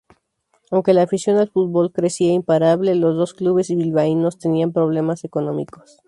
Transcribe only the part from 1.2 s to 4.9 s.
al fútbol crecía imparable, los dos clubes bilbaínos tenían